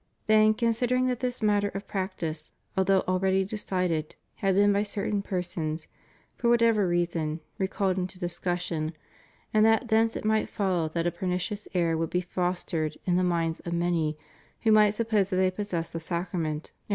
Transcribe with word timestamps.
Then, 0.25 0.55
considering 0.55 1.05
that 1.09 1.19
this 1.19 1.43
matter 1.43 1.67
of 1.75 1.87
practice, 1.87 2.51
although 2.75 3.01
already 3.01 3.45
decided, 3.45 4.15
had 4.37 4.55
been 4.55 4.73
by 4.73 4.81
certain 4.81 5.21
persons, 5.21 5.87
for 6.35 6.49
whatever 6.49 6.87
reason, 6.87 7.39
re 7.59 7.67
called 7.67 7.99
into 7.99 8.17
discussion, 8.17 8.93
and 9.53 9.63
that 9.63 9.89
thence 9.89 10.15
it 10.15 10.25
might 10.25 10.49
follow 10.49 10.89
that 10.89 11.05
a 11.05 11.11
pernicious 11.11 11.67
error 11.75 11.97
would 11.97 12.09
be 12.09 12.21
fostered 12.21 12.97
in 13.05 13.15
the 13.15 13.23
minds 13.23 13.59
of 13.59 13.73
many 13.73 14.17
who 14.61 14.71
might 14.71 14.95
suppose 14.95 15.29
that 15.29 15.35
they 15.35 15.51
possessed 15.51 15.93
the 15.93 15.99
Sacrament 15.99 16.29
and 16.45 16.53
ANGLICAN 16.55 16.75
ORDERS. 16.79 16.89